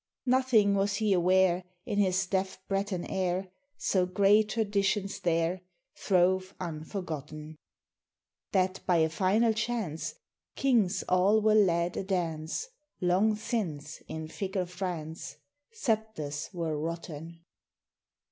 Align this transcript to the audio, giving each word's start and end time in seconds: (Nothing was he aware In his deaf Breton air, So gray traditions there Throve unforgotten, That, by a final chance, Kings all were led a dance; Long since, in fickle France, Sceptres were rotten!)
(Nothing 0.25 0.73
was 0.73 0.95
he 0.95 1.13
aware 1.13 1.63
In 1.85 1.99
his 1.99 2.25
deaf 2.25 2.57
Breton 2.67 3.05
air, 3.05 3.49
So 3.77 4.07
gray 4.07 4.41
traditions 4.41 5.19
there 5.19 5.61
Throve 5.95 6.55
unforgotten, 6.59 7.57
That, 8.51 8.79
by 8.87 8.97
a 8.97 9.09
final 9.09 9.53
chance, 9.53 10.15
Kings 10.55 11.03
all 11.07 11.39
were 11.39 11.53
led 11.53 11.97
a 11.97 12.03
dance; 12.03 12.69
Long 12.99 13.35
since, 13.35 14.01
in 14.07 14.27
fickle 14.27 14.65
France, 14.65 15.35
Sceptres 15.71 16.49
were 16.51 16.79
rotten!) 16.79 17.41